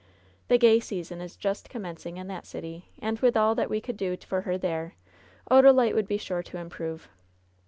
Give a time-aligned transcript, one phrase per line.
[0.47, 3.97] The gay season is just commencing in that city, and with all that we could
[3.97, 4.95] do for her there
[5.51, 7.07] Odalite would be sure to improve.